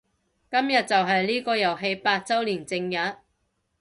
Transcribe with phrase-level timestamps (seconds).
[0.49, 3.17] 今日就係呢個遊戲八周年正日